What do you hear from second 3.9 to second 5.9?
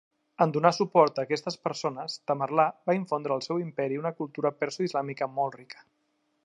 una cultura perso-islàmica molt rica.